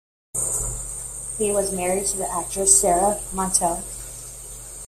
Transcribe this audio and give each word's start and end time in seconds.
He 1.37 1.51
was 1.51 1.71
married 1.71 2.07
to 2.07 2.17
the 2.17 2.27
actress 2.33 2.81
Sara 2.81 3.19
Montiel. 3.35 3.83